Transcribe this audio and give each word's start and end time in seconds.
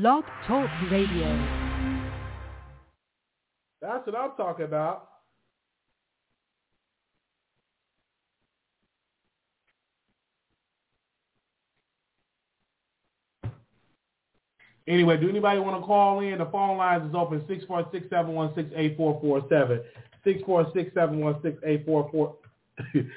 Blog 0.00 0.24
Talk 0.48 0.68
Radio. 0.90 1.28
That's 3.80 4.04
what 4.04 4.16
I'm 4.16 4.32
talking 4.36 4.64
about. 4.64 5.08
Anyway, 14.88 15.16
do 15.16 15.28
anybody 15.28 15.60
want 15.60 15.80
to 15.80 15.86
call 15.86 16.18
in? 16.18 16.38
The 16.38 16.46
phone 16.46 16.76
lines 16.76 17.08
is 17.08 17.14
open 17.14 17.42
646-716-8447. 17.42 19.80
646-716-8447. 20.26 22.34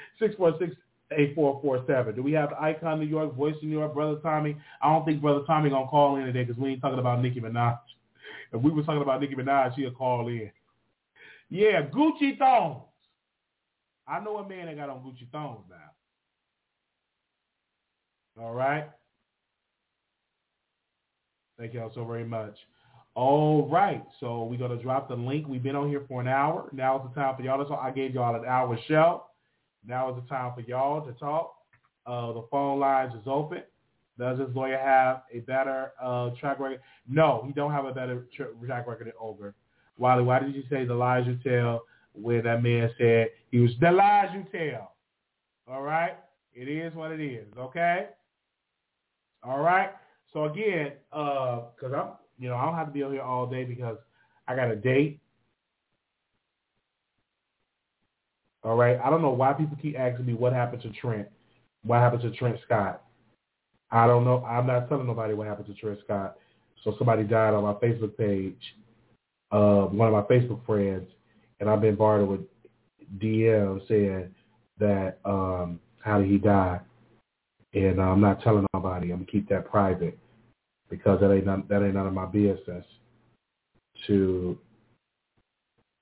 646-8447. 1.12 2.16
Do 2.16 2.22
we 2.22 2.32
have 2.32 2.52
Icon 2.54 3.00
New 3.00 3.06
York, 3.06 3.34
Voice 3.34 3.54
New 3.62 3.70
York, 3.70 3.94
Brother 3.94 4.18
Tommy? 4.22 4.56
I 4.82 4.92
don't 4.92 5.04
think 5.04 5.20
Brother 5.20 5.44
Tommy 5.46 5.70
going 5.70 5.84
to 5.84 5.90
call 5.90 6.16
in 6.16 6.26
today 6.26 6.44
because 6.44 6.60
we 6.60 6.70
ain't 6.70 6.80
talking 6.80 6.98
about 6.98 7.22
Nicki 7.22 7.40
Minaj. 7.40 7.78
If 8.52 8.62
we 8.62 8.70
were 8.70 8.82
talking 8.82 9.02
about 9.02 9.20
Nicki 9.20 9.34
Minaj, 9.34 9.76
she'll 9.76 9.90
call 9.90 10.28
in. 10.28 10.50
Yeah, 11.50 11.82
Gucci 11.82 12.38
thongs. 12.38 12.82
I 14.06 14.20
know 14.20 14.38
a 14.38 14.48
man 14.48 14.66
that 14.66 14.76
got 14.76 14.90
on 14.90 14.98
Gucci 14.98 15.30
thongs 15.30 15.64
now. 15.68 15.76
All 18.42 18.54
right. 18.54 18.88
Thank 21.58 21.74
y'all 21.74 21.90
so 21.94 22.04
very 22.04 22.24
much. 22.24 22.56
All 23.14 23.68
right, 23.68 24.04
so 24.20 24.44
we're 24.44 24.60
gonna 24.60 24.80
drop 24.80 25.08
the 25.08 25.16
link. 25.16 25.48
We've 25.48 25.62
been 25.62 25.74
on 25.74 25.88
here 25.88 26.04
for 26.06 26.20
an 26.20 26.28
hour. 26.28 26.68
Now 26.72 26.98
is 26.98 27.02
the 27.08 27.20
time 27.20 27.34
for 27.34 27.42
y'all. 27.42 27.64
To 27.64 27.74
I 27.74 27.90
gave 27.90 28.14
y'all 28.14 28.36
an 28.36 28.46
hour 28.46 28.78
show. 28.86 29.24
Now 29.86 30.10
is 30.10 30.22
the 30.22 30.28
time 30.28 30.52
for 30.54 30.60
y'all 30.62 31.04
to 31.06 31.12
talk. 31.12 31.54
Uh, 32.06 32.32
the 32.32 32.46
phone 32.50 32.78
lines 32.80 33.12
is 33.14 33.26
open. 33.26 33.62
Does 34.18 34.38
this 34.38 34.48
lawyer 34.54 34.78
have 34.78 35.22
a 35.32 35.40
better 35.40 35.92
uh, 36.02 36.30
track 36.40 36.58
record? 36.58 36.80
No, 37.08 37.44
he 37.46 37.52
don't 37.52 37.70
have 37.70 37.84
a 37.84 37.92
better 37.92 38.26
tra- 38.34 38.52
track 38.66 38.86
record 38.88 39.06
than 39.06 39.12
Ogre. 39.20 39.54
Wally, 39.96 40.24
why 40.24 40.40
did 40.40 40.54
you 40.54 40.62
say 40.70 40.84
the 40.84 40.94
lies 40.94 41.26
you 41.26 41.38
tell 41.44 41.82
where 42.12 42.42
that 42.42 42.62
man 42.62 42.90
said 42.98 43.28
he 43.50 43.58
was 43.58 43.70
the 43.80 43.90
lies 43.90 44.28
you 44.34 44.44
tell? 44.50 44.94
All 45.68 45.82
right? 45.82 46.16
It 46.52 46.68
is 46.68 46.94
what 46.94 47.12
it 47.12 47.20
is, 47.20 47.46
okay? 47.56 48.06
All 49.44 49.60
right? 49.60 49.90
So 50.32 50.44
again, 50.44 50.92
because 51.10 51.92
I'm, 51.94 52.08
you 52.38 52.48
know, 52.48 52.56
I 52.56 52.64
don't 52.64 52.74
have 52.74 52.86
to 52.86 52.92
be 52.92 53.02
on 53.02 53.12
here 53.12 53.22
all 53.22 53.46
day 53.46 53.64
because 53.64 53.98
I 54.48 54.56
got 54.56 54.70
a 54.70 54.76
date. 54.76 55.20
All 58.64 58.76
right. 58.76 58.98
I 59.02 59.10
don't 59.10 59.22
know 59.22 59.30
why 59.30 59.52
people 59.52 59.76
keep 59.80 59.98
asking 59.98 60.26
me 60.26 60.34
what 60.34 60.52
happened 60.52 60.82
to 60.82 60.90
Trent. 60.90 61.28
What 61.84 62.00
happened 62.00 62.22
to 62.22 62.30
Trent 62.32 62.58
Scott? 62.64 63.02
I 63.90 64.06
don't 64.06 64.24
know. 64.24 64.44
I'm 64.44 64.66
not 64.66 64.88
telling 64.88 65.06
nobody 65.06 65.34
what 65.34 65.46
happened 65.46 65.66
to 65.68 65.74
Trent 65.74 65.98
Scott. 66.04 66.36
So 66.84 66.94
somebody 66.98 67.24
died 67.24 67.54
on 67.54 67.64
my 67.64 67.74
Facebook 67.74 68.16
page, 68.16 68.60
uh, 69.50 69.86
one 69.86 70.12
of 70.12 70.14
my 70.14 70.22
Facebook 70.22 70.64
friends, 70.64 71.08
and 71.58 71.68
I've 71.68 71.80
been 71.80 71.96
bombarded 71.96 72.28
with 72.28 72.40
DM 73.18 73.86
saying 73.88 74.34
that 74.78 75.18
um, 75.24 75.80
how 76.00 76.18
did 76.18 76.28
he 76.28 76.38
die? 76.38 76.80
and 77.74 78.00
uh, 78.00 78.04
I'm 78.04 78.20
not 78.20 78.42
telling 78.42 78.66
nobody. 78.74 79.10
I'm 79.10 79.18
gonna 79.18 79.30
keep 79.30 79.48
that 79.48 79.70
private 79.70 80.18
because 80.90 81.20
that 81.20 81.32
ain't 81.32 81.46
that 81.68 81.82
ain't 81.82 81.94
none 81.94 82.06
of 82.06 82.14
my 82.14 82.26
business. 82.26 82.84
To 84.06 84.58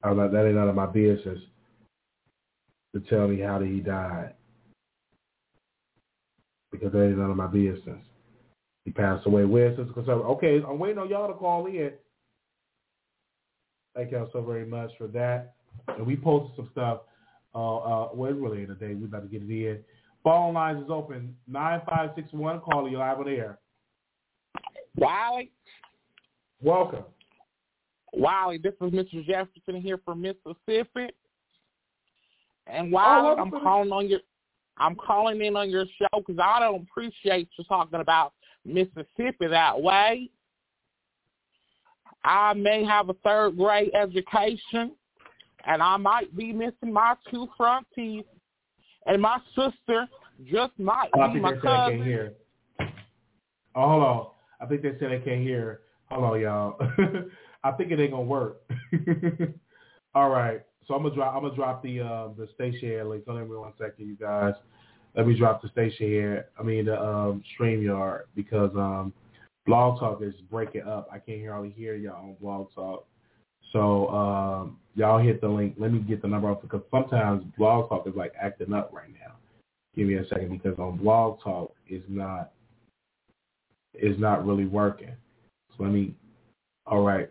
I'm 0.02 0.16
not, 0.16 0.32
that 0.32 0.46
ain't 0.46 0.54
none 0.54 0.68
of 0.68 0.74
my 0.74 0.86
business 0.86 1.40
to 3.00 3.08
tell 3.10 3.28
me 3.28 3.40
how 3.40 3.58
did 3.58 3.68
he 3.68 3.80
die 3.80 4.32
because 6.72 6.92
that 6.92 7.04
ain't 7.04 7.18
none 7.18 7.30
of 7.30 7.36
my 7.36 7.46
business. 7.46 8.02
He 8.84 8.90
passed 8.90 9.26
away. 9.26 9.44
Where's 9.44 9.76
concern? 9.76 10.20
Okay, 10.20 10.60
I'm 10.66 10.78
waiting 10.78 10.98
on 10.98 11.08
y'all 11.08 11.28
to 11.28 11.34
call 11.34 11.66
in. 11.66 11.92
Thank 13.94 14.12
y'all 14.12 14.28
so 14.32 14.42
very 14.42 14.66
much 14.66 14.90
for 14.98 15.08
that. 15.08 15.54
And 15.88 16.06
we 16.06 16.16
posted 16.16 16.56
some 16.56 16.68
stuff. 16.72 17.00
Uh, 17.54 17.76
uh, 17.78 18.08
well, 18.14 18.32
really 18.32 18.62
ain't 18.62 18.70
a 18.70 18.74
day. 18.74 18.94
We 18.94 19.06
about 19.06 19.22
to 19.22 19.28
get 19.28 19.42
it 19.42 19.50
in. 19.50 19.78
Phone 20.22 20.54
lines 20.54 20.84
is 20.84 20.90
open. 20.90 21.34
9561. 21.48 22.60
Call 22.60 22.88
you 22.88 22.98
live 22.98 23.18
on 23.18 23.28
air. 23.28 23.58
Wiley. 24.96 25.50
Welcome. 26.60 27.04
Wiley, 28.12 28.58
this 28.58 28.74
is 28.80 28.92
Mr. 28.92 29.24
Jefferson 29.26 29.80
here 29.80 29.98
from 30.04 30.22
Mississippi. 30.22 31.10
And 32.66 32.90
Wiley, 32.90 33.34
oh, 33.38 33.42
I'm 33.42 33.50
calling 33.50 33.92
on 33.92 34.08
your 34.08 34.20
I'm 34.78 34.94
calling 34.94 35.42
in 35.42 35.56
on 35.56 35.70
your 35.70 35.86
show 35.98 36.18
because 36.18 36.38
I 36.42 36.60
don't 36.60 36.82
appreciate 36.82 37.48
you 37.56 37.64
talking 37.64 38.00
about 38.00 38.32
Mississippi 38.64 39.46
that 39.48 39.80
way. 39.80 40.30
I 42.24 42.52
may 42.54 42.84
have 42.84 43.08
a 43.08 43.14
third 43.24 43.56
grade 43.56 43.92
education, 43.94 44.92
and 45.64 45.82
I 45.82 45.96
might 45.96 46.36
be 46.36 46.52
missing 46.52 46.92
my 46.92 47.14
two 47.30 47.48
front 47.56 47.86
teeth 47.94 48.26
and 49.06 49.22
my 49.22 49.38
sister 49.54 50.06
just 50.50 50.78
might 50.78 51.08
oh, 51.14 51.32
be 51.32 51.40
my 51.40 51.52
cousin. 51.52 51.68
I 51.68 51.90
can't 51.90 52.04
hear. 52.04 52.34
Oh, 53.74 53.88
hold 53.88 54.02
on. 54.02 54.26
I 54.60 54.66
think 54.66 54.82
they 54.82 54.92
said 54.98 55.12
I 55.12 55.18
can't 55.18 55.42
hear. 55.42 55.80
Hold 56.10 56.24
on, 56.24 56.40
y'all. 56.40 56.76
I 57.64 57.72
think 57.72 57.90
it 57.90 58.00
ain't 58.00 58.12
gonna 58.12 58.24
work. 58.24 58.62
All 60.14 60.30
right. 60.30 60.62
So 60.86 60.94
I'm 60.94 61.02
gonna 61.02 61.14
drop. 61.14 61.34
I'm 61.34 61.42
gonna 61.42 61.54
drop 61.54 61.82
the 61.82 62.00
uh, 62.00 62.28
the 62.36 62.48
station 62.54 62.88
here 62.88 63.04
link. 63.04 63.24
Hold 63.26 63.40
on 63.40 63.50
me 63.50 63.56
one 63.56 63.72
second, 63.78 64.06
you 64.06 64.16
guys. 64.16 64.54
Let 65.16 65.26
me 65.26 65.36
drop 65.36 65.62
the 65.62 65.68
station 65.68 66.06
here. 66.06 66.46
I 66.58 66.62
mean 66.62 66.86
the 66.86 67.00
um, 67.00 67.42
Streamyard 67.58 68.22
because 68.34 68.70
um, 68.76 69.12
Blog 69.66 69.98
Talk 69.98 70.22
is 70.22 70.34
breaking 70.50 70.82
up. 70.82 71.08
I 71.10 71.18
can't 71.18 71.38
hear 71.38 71.54
all 71.54 71.64
hear 71.64 71.96
y'all 71.96 72.16
on 72.16 72.36
Blog 72.40 72.68
Talk. 72.74 73.06
So 73.72 74.08
um, 74.08 74.78
y'all 74.94 75.18
hit 75.18 75.40
the 75.40 75.48
link. 75.48 75.74
Let 75.76 75.92
me 75.92 75.98
get 76.00 76.22
the 76.22 76.28
number 76.28 76.50
off 76.50 76.62
because 76.62 76.82
sometimes 76.90 77.44
Blog 77.58 77.88
Talk 77.88 78.06
is 78.06 78.14
like 78.14 78.32
acting 78.40 78.72
up 78.72 78.92
right 78.92 79.10
now. 79.10 79.34
Give 79.96 80.06
me 80.06 80.14
a 80.14 80.28
second 80.28 80.50
because 80.50 80.78
on 80.78 80.98
Blog 80.98 81.42
Talk 81.42 81.74
is 81.88 82.02
not 82.08 82.52
is 83.94 84.18
not 84.20 84.46
really 84.46 84.66
working. 84.66 85.12
So 85.76 85.82
let 85.82 85.92
me. 85.92 86.14
All 86.86 87.02
right. 87.02 87.28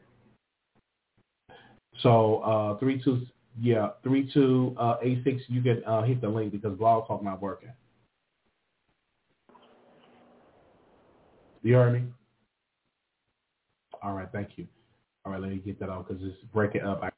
So 2.01 2.39
uh, 2.39 2.77
three 2.79 3.01
two 3.01 3.25
yeah 3.59 3.89
three 4.03 4.29
two 4.33 4.75
uh, 4.79 4.97
eight 5.01 5.23
six. 5.23 5.41
You 5.47 5.61
can 5.61 5.83
uh, 5.85 6.03
hit 6.03 6.21
the 6.21 6.29
link 6.29 6.51
because 6.51 6.77
Blog 6.77 7.07
Talk 7.07 7.23
not 7.23 7.41
working. 7.41 7.69
You 11.63 11.75
heard 11.75 11.93
me? 11.93 12.03
All 14.03 14.13
right, 14.13 14.27
thank 14.31 14.49
you. 14.57 14.67
All 15.25 15.31
right, 15.31 15.41
let 15.41 15.49
me 15.49 15.57
get 15.57 15.79
that 15.79 15.89
out 15.89 16.07
because 16.07 16.23
it's 16.23 16.37
breaking 16.53 16.81
up. 16.81 17.01
I 17.01 17.09